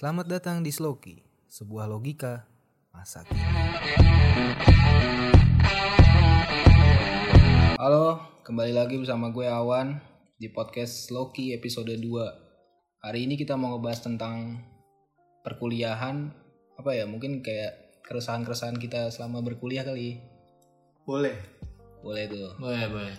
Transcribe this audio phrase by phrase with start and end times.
[0.00, 2.48] Selamat datang di Sloki, sebuah logika
[2.88, 3.36] masa kini.
[7.76, 10.00] Halo, kembali lagi bersama gue Awan
[10.40, 12.00] di podcast Sloki episode 2.
[13.04, 14.64] Hari ini kita mau ngebahas tentang
[15.44, 16.32] perkuliahan
[16.80, 17.04] apa ya?
[17.04, 20.16] Mungkin kayak keresahan-keresahan kita selama berkuliah kali.
[21.04, 21.36] Boleh.
[22.00, 22.56] Boleh tuh.
[22.56, 23.16] Boleh, boleh.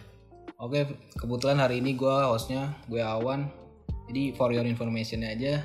[0.58, 3.54] Oke, kebetulan hari ini gue hostnya, gue Awan.
[4.10, 5.62] Jadi for your information aja,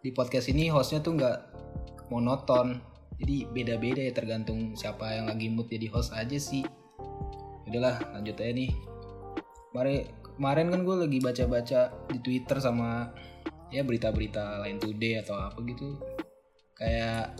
[0.00, 1.38] di podcast ini hostnya tuh nggak
[2.08, 2.80] monoton.
[3.20, 6.64] Jadi beda-beda ya tergantung siapa yang lagi mood jadi host aja sih.
[7.68, 8.72] Udahlah, lanjut aja nih.
[9.70, 10.08] Kemarin,
[10.40, 13.12] kemarin kan gue lagi baca-baca di Twitter sama
[13.68, 16.00] ya berita-berita lain today atau apa gitu.
[16.74, 17.36] Kayak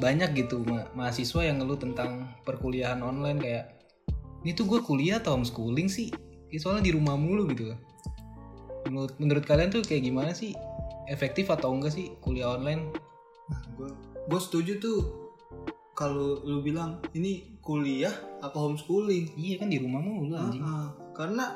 [0.00, 3.64] banyak gitu ma- mahasiswa yang ngeluh tentang perkuliahan online kayak
[4.44, 6.12] ini tuh gue kuliah atau homeschooling sih
[6.46, 7.74] Ya, soalnya di rumah mulu gitu
[8.86, 10.54] menurut menurut kalian tuh kayak gimana sih
[11.06, 12.90] efektif atau enggak sih kuliah online
[13.46, 13.88] Nah, gue
[14.26, 14.98] gue setuju tuh
[15.94, 18.10] kalau lu bilang ini kuliah
[18.42, 19.38] apa homeschooling.
[19.38, 20.88] iya kan di rumah mulu anjing Ah, ah.
[21.14, 21.46] Karena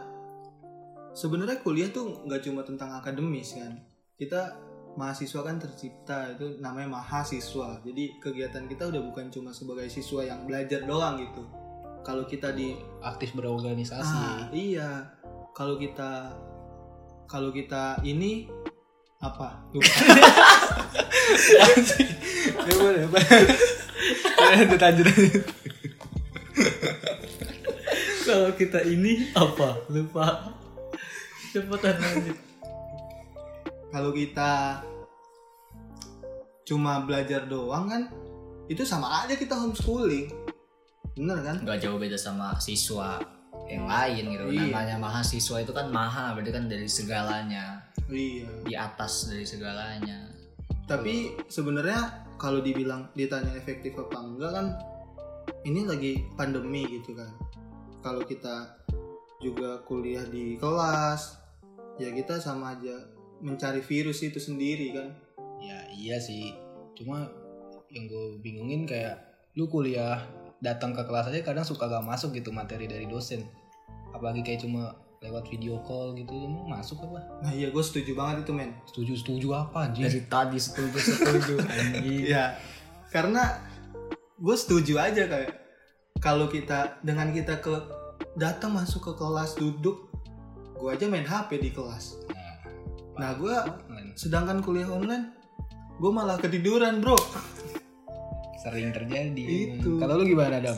[1.12, 3.74] sebenarnya kuliah tuh nggak cuma tentang akademis kan.
[4.14, 4.54] Kita
[4.94, 7.82] mahasiswa kan tercipta itu namanya mahasiswa.
[7.82, 11.42] Jadi kegiatan kita udah bukan cuma sebagai siswa yang belajar doang gitu.
[12.00, 15.10] Kalau kita di aktif berorganisasi Ah, iya.
[15.52, 16.32] Kalau kita
[17.26, 18.48] kalau kita ini
[19.20, 19.48] apa?
[19.76, 19.92] Lupa.
[22.66, 23.04] ya boleh
[24.40, 25.44] lanjut lanjut lanjut
[28.24, 29.84] Kalau kita ini apa?
[29.92, 30.56] Lupa.
[31.52, 32.38] Cepetan lanjut.
[33.90, 34.86] kalau kita
[36.62, 38.02] cuma belajar doang kan
[38.70, 40.30] itu sama aja kita homeschooling.
[41.18, 41.56] Bener kan?
[41.66, 43.39] Gak jauh beda sama siswa
[43.70, 44.44] yang lain gitu.
[44.50, 44.66] Iya.
[44.66, 48.50] Namanya mahasiswa itu kan maha, berarti kan dari segalanya, Iya.
[48.66, 50.26] di atas dari segalanya.
[50.90, 54.66] Tapi sebenarnya kalau dibilang ditanya efektif apa enggak kan
[55.62, 57.30] ini lagi pandemi gitu kan.
[58.02, 58.80] Kalau kita
[59.40, 61.40] juga kuliah di kelas
[61.96, 62.96] ya kita sama aja
[63.40, 65.08] mencari virus itu sendiri kan.
[65.60, 66.56] ya iya sih
[66.96, 67.28] cuma
[67.92, 69.20] yang gue bingungin kayak
[69.60, 70.24] lu kuliah
[70.64, 73.44] datang ke kelas aja kadang suka gak masuk gitu materi dari dosen
[74.20, 78.44] apalagi kayak cuma lewat video call gitu emang masuk apa Nah iya gue setuju banget
[78.44, 78.76] itu men.
[78.84, 81.54] setuju setuju apa anjing Dari tadi setuju setuju.
[81.72, 82.28] anjing.
[82.28, 82.60] Iya.
[83.08, 83.42] Karena
[84.36, 85.56] gue setuju aja kayak
[86.20, 87.72] kalau kita dengan kita ke
[88.36, 90.12] datang masuk ke kelas duduk,
[90.76, 92.20] gue aja main HP di kelas.
[93.16, 94.12] Nah gue Online.
[94.16, 95.32] sedangkan kuliah online,
[95.96, 97.16] gue malah ketiduran bro.
[98.60, 99.96] sering terjadi Itu.
[99.96, 100.76] kalau lu gimana dam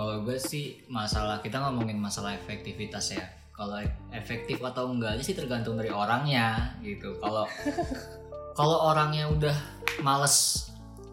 [0.00, 3.20] Kalau gue sih masalah kita ngomongin masalah efektivitas ya.
[3.52, 3.76] Kalau
[4.16, 7.20] efektif atau enggaknya sih tergantung dari orangnya gitu.
[7.20, 7.44] Kalau
[8.58, 9.52] kalau orangnya udah
[10.00, 10.64] males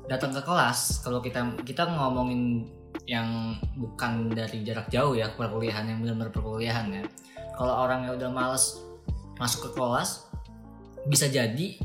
[0.08, 2.72] datang ke kelas, kalau kita kita ngomongin
[3.04, 7.04] yang bukan dari jarak jauh ya perkuliahan yang benar-benar perkuliahan ya.
[7.60, 8.80] Kalau orangnya udah males
[9.36, 10.32] masuk ke kelas,
[11.12, 11.76] bisa jadi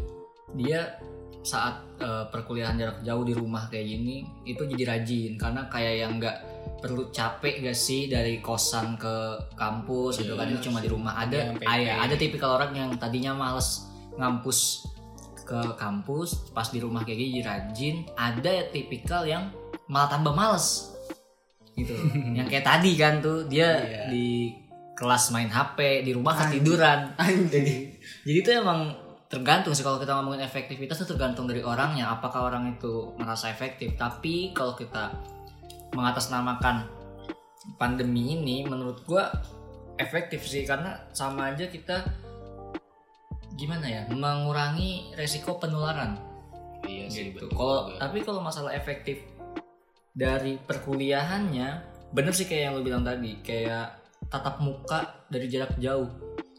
[0.54, 1.02] dia
[1.42, 6.22] saat eh, perkuliahan jarak jauh di rumah kayak gini itu jadi rajin karena kayak yang
[6.22, 6.51] nggak
[6.82, 9.14] perlu capek gak sih dari kosan ke
[9.54, 10.44] kampus gitu kan?
[10.44, 11.14] Iya itu cuma di rumah.
[11.16, 11.64] Ada Yang PP.
[11.64, 14.90] ah, ya, ada tipikal orang yang tadinya males ngampus
[15.42, 19.48] ke kampus pas di rumah kayak gini jadi rajin ada ya tipikal yang
[19.86, 20.90] malah tambah males.
[21.72, 21.94] Gitu.
[22.36, 24.02] Yang kayak tadi kan tuh dia Iya.
[24.08, 24.52] di
[24.92, 27.16] kelas main HP di rumah ketiduran.
[27.16, 27.96] Anjing.
[28.22, 28.92] jadi itu emang
[29.26, 33.96] tergantung sih kalau kita ngomongin efektivitas itu tergantung dari orangnya apakah orang itu merasa efektif.
[33.96, 35.16] Tapi kalau kita
[35.92, 36.88] mengatasnamakan
[37.78, 39.30] pandemi ini menurut gua
[40.00, 42.02] efektif sih karena sama aja kita
[43.54, 46.32] gimana ya mengurangi resiko penularan
[46.86, 47.46] iya sih gitu.
[47.52, 49.22] Kalau tapi kalau masalah efektif
[50.12, 51.68] dari perkuliahannya,
[52.12, 53.96] bener sih kayak yang lu bilang tadi, kayak
[54.28, 56.08] tatap muka dari jarak jauh.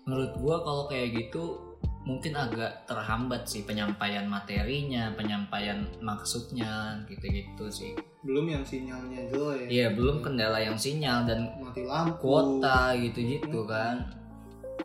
[0.08, 7.94] Menurut gua kalau kayak gitu mungkin agak terhambat sih penyampaian materinya, penyampaian maksudnya gitu-gitu sih.
[8.24, 9.68] Belum yang sinyalnya jelek.
[9.68, 12.24] Iya, belum kendala yang sinyal dan Mati lampu.
[12.24, 14.08] kuota gitu-gitu kan.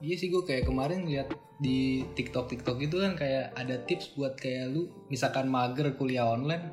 [0.03, 4.39] Iya sih gue kayak kemarin lihat di TikTok TikTok itu kan kayak ada tips buat
[4.39, 6.71] kayak lu misalkan mager kuliah online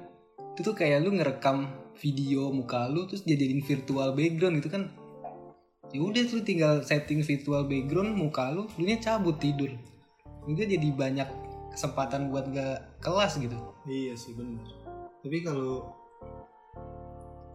[0.54, 4.94] itu tuh kayak lu ngerekam video muka lu terus jadiin virtual background gitu kan
[5.90, 9.74] ya udah tuh tinggal setting virtual background muka lu lu nya cabut tidur
[10.46, 11.30] itu jadi banyak
[11.74, 13.58] kesempatan buat gak kelas gitu
[13.90, 14.66] Iya sih benar.
[15.26, 15.90] Tapi kalau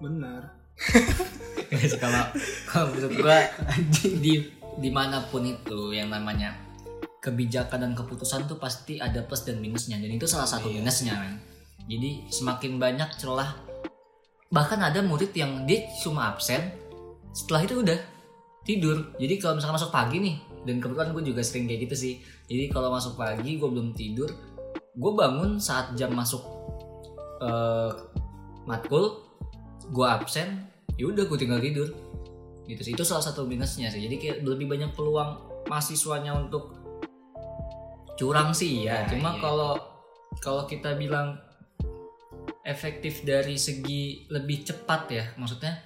[0.00, 0.42] benar.
[2.02, 2.24] Kalau
[2.66, 3.46] kalau menurut gua
[4.00, 4.48] di
[4.80, 6.56] di mana pun itu yang namanya
[7.20, 10.00] kebijakan dan keputusan tuh pasti ada plus dan minusnya.
[10.00, 10.80] Dan itu salah satu Iya.
[10.82, 11.36] minusnya men.
[11.86, 13.54] Jadi semakin banyak celah
[14.50, 16.74] bahkan ada murid yang dia cuma absen
[17.30, 17.98] setelah itu udah
[18.66, 19.14] tidur.
[19.20, 20.36] Jadi kalau misalkan masuk pagi nih
[20.66, 22.14] dan kebetulan gue juga sering kayak gitu sih.
[22.50, 24.32] Jadi kalau masuk pagi gue belum tidur
[24.90, 26.42] gue bangun saat jam masuk
[27.40, 27.90] eh,
[28.66, 29.29] matkul
[29.90, 31.88] gue absen ya udah gue tinggal tidur.
[32.64, 33.98] Gitu sih itu salah satu minusnya sih.
[34.06, 36.78] Jadi kayak lebih banyak peluang mahasiswanya untuk
[38.14, 39.04] curang sih ya.
[39.04, 39.40] Nah, cuma iya.
[39.40, 39.72] kalau
[40.38, 41.40] kalau kita bilang
[42.62, 45.80] efektif dari segi lebih cepat ya maksudnya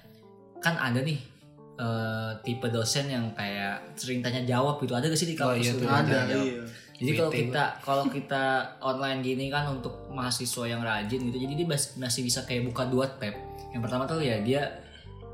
[0.59, 1.17] kan ada nih
[1.79, 4.93] eh, tipe dosen yang kayak sering tanya jawab gitu.
[4.93, 5.81] Ada gak sih di Oh, kampus iya lu?
[5.81, 6.35] tuh, ada ada.
[6.37, 6.63] iya.
[6.95, 8.43] Jadi kalau kita kalau kita
[8.93, 11.37] online gini kan untuk mahasiswa yang rajin gitu.
[11.39, 13.35] Jadi dia mas- masih bisa kayak buka dua tab
[13.75, 14.79] yang pertama tuh ya dia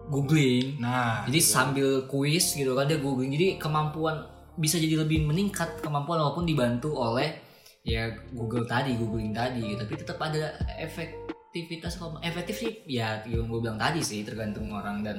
[0.10, 0.82] googling.
[0.82, 1.54] Nah, jadi gitu.
[1.54, 3.30] sambil kuis gitu kan dia googling.
[3.30, 4.26] Jadi kemampuan
[4.58, 7.38] bisa jadi lebih meningkat kemampuan walaupun dibantu oleh
[7.86, 9.82] ya Google tadi googling tadi gitu.
[9.82, 12.82] tapi tetap ada efektivitas kalau efektif sih?
[12.90, 15.18] Ya yang gue bilang tadi sih tergantung orang dan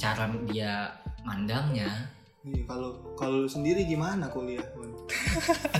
[0.00, 2.08] cara dia mandangnya.
[2.46, 4.62] Iya, kalau kalau sendiri gimana kuliah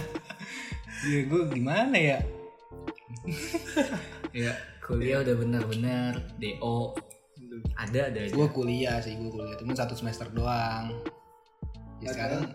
[1.10, 2.18] ya gue gimana ya?
[4.36, 4.52] Ya
[4.86, 9.56] kuliah udah bener-bener do ada ada aja gue kuliah sih gue kuliah.
[9.58, 10.94] Cuma satu semester doang.
[12.00, 12.54] Ya sekarang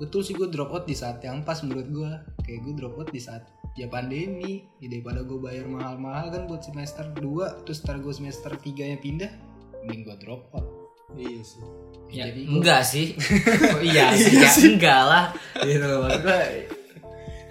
[0.00, 2.10] betul sih gue drop out di saat yang pas menurut gue
[2.46, 3.44] kayak gue drop out di saat
[3.74, 4.64] ya pandemi.
[4.78, 8.98] Ya daripada gue bayar mahal-mahal kan buat semester 2 terus ntar gue semester 3 nya
[9.02, 9.32] pindah
[9.84, 10.66] mending gue drop out.
[11.12, 11.64] Iya sih.
[12.12, 13.06] Ya, jadi gua- enggak sih.
[13.76, 15.24] Oh, iya sih ya enggak lah.
[15.60, 16.40] Gitu gua,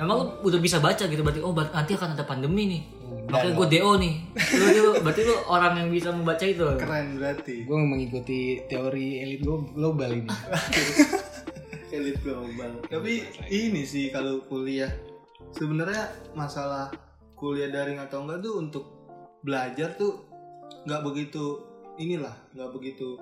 [0.01, 2.81] emang lu udah bisa baca gitu berarti oh nanti akan ada pandemi nih
[3.29, 4.13] Makanya gue do nih.
[4.57, 6.63] Lu, lu- berarti lu orang yang bisa membaca itu.
[6.79, 7.55] Keren berarti.
[7.67, 10.29] Gue mengikuti teori elit glo- global ini.
[11.95, 12.79] Elit global.
[12.87, 13.19] Tapi
[13.51, 14.89] ini sih kalau kuliah.
[15.51, 16.87] Sebenarnya masalah
[17.35, 18.85] kuliah daring atau enggak tuh untuk
[19.43, 20.23] belajar tuh
[20.87, 21.59] nggak begitu
[21.99, 23.19] inilah nggak begitu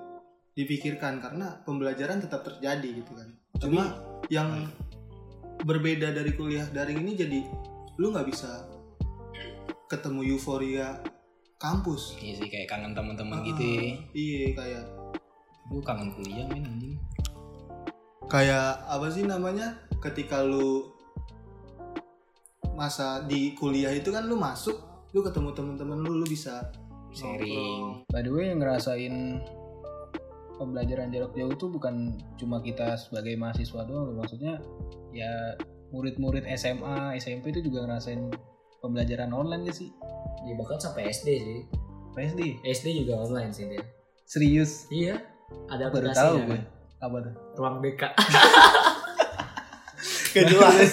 [0.54, 3.28] dipikirkan karena pembelajaran tetap terjadi gitu kan.
[3.58, 3.82] Cuma
[4.30, 4.70] yang
[5.66, 7.40] berbeda dari kuliah daring ini jadi
[7.98, 8.69] lu nggak bisa
[9.90, 11.02] ketemu euforia
[11.58, 13.82] kampus iya sih kayak kangen teman-teman Ah, gitu ya.
[14.14, 14.84] iya kayak
[15.66, 16.94] gue kangen kuliah main anjing
[18.26, 20.94] kayak apa sih namanya ketika lu
[22.72, 24.78] masa di kuliah itu kan lu masuk
[25.10, 26.70] lu ketemu temen-temen lu lu bisa
[27.10, 29.42] sharing by the way yang ngerasain
[30.56, 34.16] pembelajaran jarak jauh itu bukan cuma kita sebagai mahasiswa doang loh.
[34.16, 34.62] maksudnya
[35.10, 35.58] ya
[35.90, 38.30] murid-murid SMA SMP itu juga ngerasain
[38.80, 39.90] pembelajaran online gak sih?
[40.48, 41.60] Ya bahkan sampai SD sih.
[42.10, 43.82] PSD SD juga online sih dia
[44.26, 44.86] serius?
[44.90, 45.20] Iya
[45.70, 46.48] ada baru aplikasinya tahu kan?
[46.48, 46.60] gue.
[47.00, 47.34] Apa tuh?
[47.56, 48.02] Ruang BK
[50.34, 50.92] Gak jelas.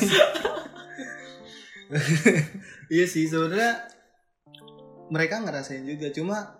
[2.87, 3.83] Iya sih sebenarnya
[5.07, 6.55] mereka ngerasain juga cuma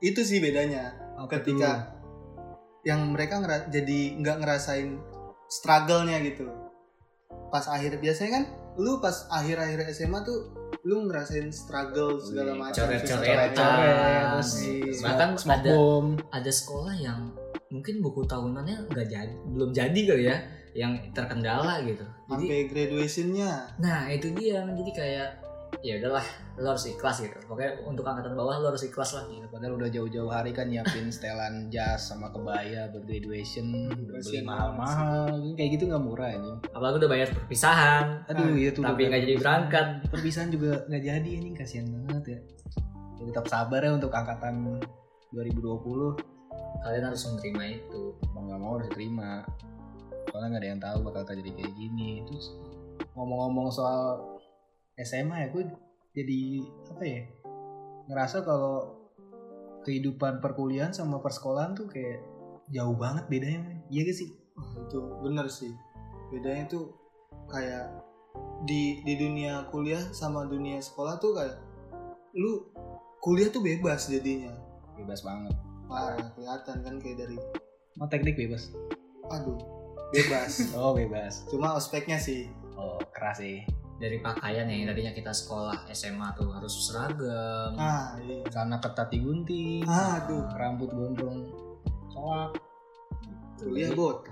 [0.00, 0.92] itu sih bedanya.
[1.16, 1.96] Apa ketika
[2.84, 5.00] yang mereka ngera- jadi nggak ngerasain
[5.48, 6.48] struggle-nya gitu
[7.48, 8.44] pas akhir biasanya kan
[8.74, 10.50] lu pas akhir-akhir SMA tuh
[10.82, 13.24] lu ngerasain struggle segala Wih, macam coret-coretan.
[13.24, 15.00] coret-coret terus Iya.
[15.00, 17.20] Bahkan ada- bomb ada sekolah yang
[17.70, 20.36] mungkin buku tahunannya nggak jadi belum jadi kali ya
[20.74, 22.02] yang terkendala gitu.
[22.26, 23.50] Jadi sampai graduationnya.
[23.78, 25.30] Nah itu dia jadi kayak
[25.84, 26.24] ya udahlah
[26.56, 27.36] lo harus ikhlas gitu.
[27.44, 29.28] Pokoknya untuk angkatan bawah lo harus ikhlas lah.
[29.28, 34.40] Gila, padahal udah jauh-jauh hari kan nyiapin setelan jas sama kebaya buat graduation udah beli
[34.40, 35.28] mahal-mahal.
[35.60, 36.52] kayak gitu nggak murah ini.
[36.72, 38.24] Apalagi udah bayar perpisahan.
[38.32, 39.86] Aduh iya tuh tapi nggak jadi berangkat.
[40.08, 42.40] perpisahan juga nggak jadi ini kasihan banget ya.
[43.20, 44.80] Ya, tetap sabar ya untuk angkatan
[45.36, 46.16] 2020
[46.80, 48.02] kalian harus menerima itu.
[48.32, 49.44] Mau nggak mau harus terima.
[50.32, 52.24] Soalnya nggak ada yang tahu bakal terjadi kayak gini.
[52.24, 52.56] Terus
[53.12, 54.33] ngomong-ngomong soal
[54.98, 55.64] SMA ya gue
[56.14, 56.42] jadi
[56.94, 57.22] apa ya
[58.06, 59.04] ngerasa kalau
[59.82, 62.22] kehidupan perkuliahan sama persekolahan tuh kayak
[62.72, 63.78] jauh banget bedanya men.
[63.92, 64.30] iya gak sih?
[64.56, 65.72] Wah, itu bener sih.
[66.32, 66.94] Bedanya tuh
[67.50, 68.00] kayak
[68.64, 71.60] di di dunia kuliah sama dunia sekolah tuh kayak
[72.38, 72.64] lu
[73.20, 74.54] kuliah tuh bebas jadinya.
[74.96, 75.52] Bebas banget.
[75.84, 77.36] Parah kelihatan kan kayak dari
[78.00, 78.72] mau teknik bebas?
[79.28, 79.58] Aduh
[80.14, 80.64] bebas.
[80.80, 81.44] Oh bebas.
[81.52, 82.48] Cuma ospeknya sih.
[82.78, 83.66] Oh keras sih
[84.04, 88.44] dari pakaian ya, yang tadinya kita sekolah SMA tuh harus seragam ah iya.
[88.52, 90.44] karena ketat digunting aduh.
[90.60, 91.48] rambut gondrong
[92.12, 92.60] soak
[93.56, 94.28] kuliah bot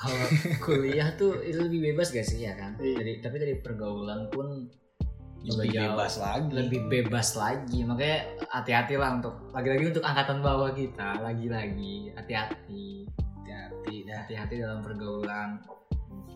[0.00, 0.26] kalau
[0.64, 2.78] kuliah tuh itu lebih bebas gak sih ya kan?
[2.80, 3.04] Iya.
[3.04, 4.64] dari tapi dari pergaulan pun
[5.44, 5.84] juga lebih jauh.
[5.92, 6.50] bebas lagi.
[6.56, 7.78] Lebih bebas lagi.
[7.84, 13.04] Makanya hati-hati lah untuk lagi-lagi untuk angkatan bawah kita lagi-lagi hati-hati.
[14.08, 15.60] Hati-hati dalam pergaulan.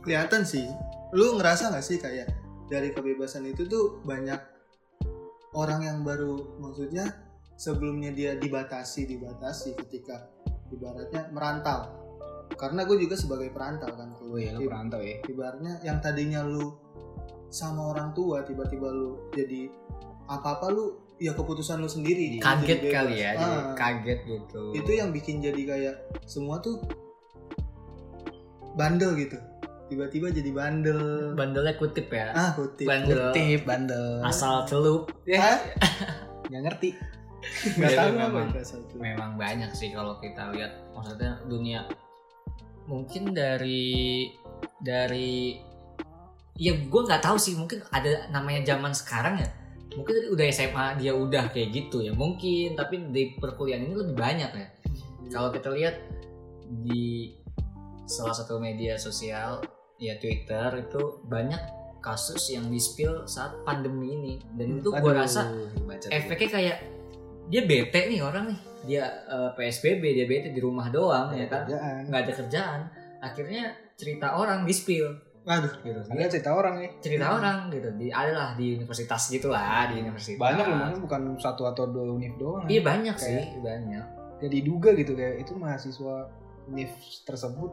[0.04, 0.68] Kelihatan sih.
[1.16, 4.40] Lu ngerasa nggak sih kayak dari kebebasan itu tuh banyak
[5.54, 6.58] orang yang baru.
[6.58, 7.06] Maksudnya
[7.54, 10.28] sebelumnya dia dibatasi dibatasi ketika
[10.70, 11.86] ibaratnya merantau.
[12.54, 14.14] Karena gue juga sebagai perantau kan.
[14.20, 15.18] Oh iya lu perantau ya?
[15.26, 16.74] ibaratnya yang tadinya lu
[17.48, 19.70] sama orang tua tiba-tiba lu jadi
[20.26, 20.84] apa-apa lu
[21.22, 22.94] ya keputusan lu sendiri kaget Jadi bebas.
[22.98, 24.62] kali ya Ah, kaget gitu.
[24.74, 26.82] Itu yang bikin jadi kayak semua tuh
[28.74, 29.38] bandel gitu
[29.88, 31.32] tiba-tiba jadi bandel.
[31.36, 32.32] Bandelnya kutip ya?
[32.32, 32.88] Ah kutip.
[32.88, 33.32] Bandel.
[33.36, 34.24] Tip bandel.
[34.24, 35.12] Asal celup.
[35.28, 35.58] Hah?
[36.48, 36.90] nggak ngerti.
[37.76, 41.84] Nggak Jadi tahu memang- apa asal memang banyak sih kalau kita lihat maksudnya dunia.
[42.88, 44.28] Mungkin dari
[44.80, 45.56] dari
[46.54, 49.48] ya gue nggak tahu sih mungkin ada namanya zaman sekarang ya.
[49.94, 52.76] Mungkin dari udah SMA dia udah kayak gitu ya mungkin.
[52.76, 54.68] Tapi di perkuliahan ini lebih banyak ya.
[55.32, 55.96] Kalau kita lihat
[56.84, 57.32] di
[58.04, 59.64] salah satu media sosial
[59.98, 61.60] ya Twitter itu banyak
[61.98, 64.34] kasus yang di spill saat pandemi ini.
[64.52, 65.48] Dan itu gue Aduh, rasa
[66.12, 66.78] efeknya kayak
[67.48, 68.60] dia bete nih orang nih.
[68.84, 71.64] Dia eh, PSBB dia bete di rumah doang ya kan?
[71.64, 72.00] kerjaan.
[72.12, 72.80] Nggak ada kerjaan.
[73.24, 73.64] Akhirnya
[73.96, 75.08] cerita orang di spill
[75.44, 76.00] Waduh, gitu.
[76.08, 77.88] Ada cerita orang ya cerita orang gitu.
[78.00, 80.40] Di adalah di universitas gitulah di universitas.
[80.40, 82.64] Banyak loh bukan satu atau dua univ doang.
[82.64, 84.04] Iya banyak Kayak- sih banyak.
[84.42, 86.28] ya diduga gitu kayak itu mahasiswa
[86.68, 86.90] univ
[87.24, 87.70] tersebut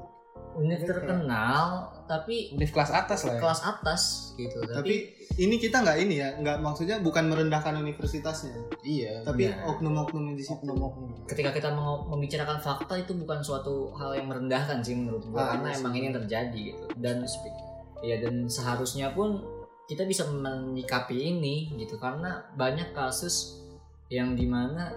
[0.52, 1.66] univ Kayak- terkenal
[2.12, 3.40] tapi univ kelas atas lah ya.
[3.40, 4.02] kelas atas
[4.36, 4.96] gitu tapi tapi,
[5.40, 8.52] ini kita nggak ini ya nggak maksudnya bukan merendahkan universitasnya.
[8.84, 9.64] Iya tapi Iya.
[9.64, 11.24] oknum-oknum di situ oknum-oknum.
[11.24, 15.56] Ketika kita mau membicarakan fakta itu bukan suatu hal yang merendahkan sih menurut gue Ah,
[15.56, 16.86] karena iya emang ini yang terjadi gitu.
[17.00, 17.24] Dan
[18.04, 19.40] ya dan seharusnya pun
[19.88, 23.64] kita bisa menyikapi ini gitu karena banyak kasus
[24.12, 24.92] yang di mana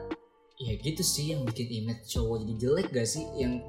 [0.58, 3.22] ya gitu sih yang bikin image cowok jadi jelek gak sih?
[3.38, 3.62] Yang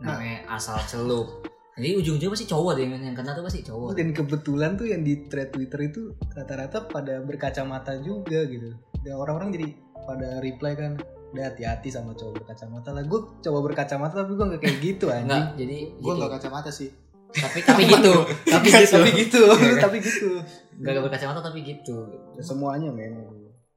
[0.00, 1.44] namanya asal celup.
[1.72, 3.96] Jadi ujung-ujungnya pasti cowok deh yang kena tuh pasti cowok.
[3.96, 8.76] Dan kebetulan tuh yang di thread Twitter itu rata-rata pada berkacamata juga gitu.
[9.00, 9.68] Dan orang-orang jadi
[10.04, 11.00] pada reply kan
[11.32, 13.02] udah hati-hati sama cowok berkacamata lah.
[13.08, 15.32] Gue coba berkacamata tapi gue nggak kayak gitu anjing.
[15.32, 16.20] enggak jadi gue gitu.
[16.20, 16.90] nggak kacamata sih.
[17.32, 18.14] Tapi tapi gitu.
[18.52, 18.92] Tapi gitu.
[18.92, 19.40] tapi gitu.
[19.48, 19.82] Iya kan?
[19.88, 20.28] tapi gitu.
[20.76, 21.96] Nggak berkacamata tapi gitu.
[22.44, 23.16] Semuanya men.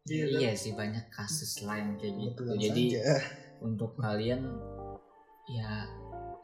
[0.06, 2.44] Iya, iya sih banyak kasus lain kayak gitu.
[2.60, 3.18] Jadi saja.
[3.64, 4.44] untuk kalian
[5.50, 5.88] ya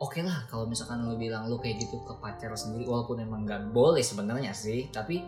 [0.01, 3.45] oke lah kalau misalkan lu bilang lu kayak gitu ke pacar lu sendiri walaupun emang
[3.45, 5.21] nggak boleh sebenarnya sih tapi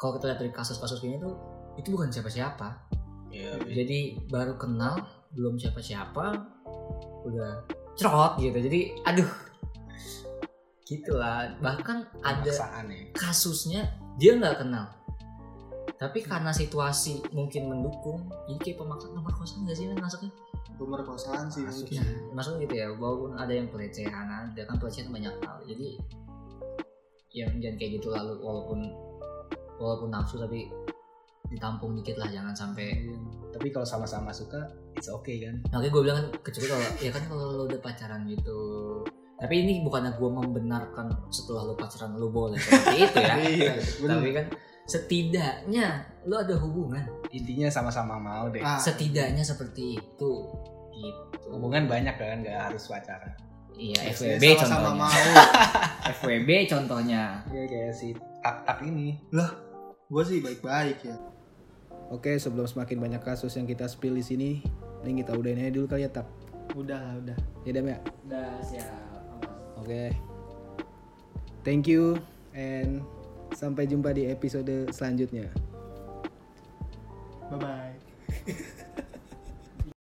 [0.00, 1.36] kalau kita lihat dari kasus-kasus ini tuh
[1.76, 2.88] itu bukan siapa-siapa.
[3.30, 6.24] Iya, jadi baru kenal belum siapa-siapa
[7.28, 7.52] udah
[7.94, 8.58] cerot gitu.
[8.58, 9.30] Jadi aduh.
[10.88, 11.52] Gitulah.
[11.62, 13.12] Bahkan ada ya.
[13.14, 14.88] kasusnya dia nggak kenal.
[16.00, 20.32] Tapi karena situasi mungkin mendukung jadi kayak pemaksaan pemerkosaan nggak sih masuknya
[20.80, 21.92] pemerkosaan sih Masuk.
[21.92, 22.00] mungkin
[22.32, 25.58] maksudnya gitu ya, walaupun ada yang pelecehan, ada kan pelecehan banyak hal.
[25.68, 25.88] Jadi
[27.30, 28.90] ya jangan kayak gitu lalu walaupun
[29.78, 30.66] walaupun nafsu tapi
[31.46, 32.90] ditampung dikit lah jangan sampai
[33.50, 35.60] tapi kalau sama-sama suka it's okay kan?
[35.74, 38.60] Makanya gue bilang kan kecuali kalau ya kan kalau lo udah pacaran gitu.
[39.40, 43.34] Tapi ini bukannya gue membenarkan setelah lo pacaran lo boleh seperti itu ya.
[43.50, 44.46] Iya tapi kan
[44.90, 45.86] setidaknya
[46.26, 48.62] lo ada hubungan intinya sama-sama mau deh.
[48.62, 50.32] Ah, setidaknya seperti itu.
[50.90, 51.46] Gitu.
[51.50, 53.32] Hubungan banyak kan nggak harus pacaran.
[53.80, 54.98] Iya FWB sama-sama contohnya.
[55.00, 56.10] mau.
[56.20, 57.22] FWB contohnya.
[57.48, 59.20] Ya kayak si tak tak ini
[60.10, 61.16] gue sih baik-baik ya.
[62.10, 64.50] Oke, sebelum semakin banyak kasus yang kita spill di sini,
[65.06, 66.26] ini kita udahin aja dulu kali ya, Tak.
[66.74, 67.38] udah lah udah.
[67.62, 67.98] Ya, Dam ya.
[68.26, 68.90] udah siap.
[69.78, 70.10] Oke.
[71.62, 72.18] Thank you
[72.50, 73.06] and
[73.54, 75.46] sampai jumpa di episode selanjutnya.
[77.50, 77.92] 拜拜。